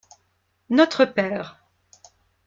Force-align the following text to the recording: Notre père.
Notre 0.71 1.05
père. 1.05 1.61